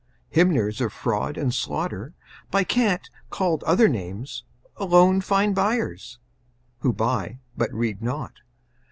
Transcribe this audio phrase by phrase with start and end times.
[0.31, 2.15] Hymners of fraud and slaughter,
[2.49, 4.43] By cant called other names,
[4.77, 6.17] alone find buyers
[6.79, 8.33] Who buy, but read not.